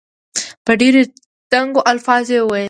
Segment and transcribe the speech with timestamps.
[0.65, 1.01] په ډېرو
[1.51, 2.59] ټینګو الفاظو وویل.